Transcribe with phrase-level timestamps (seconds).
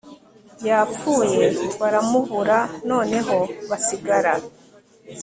[0.67, 1.43] yapfuye
[1.79, 2.57] baramubura
[2.89, 3.37] noneho
[3.69, 4.33] basigara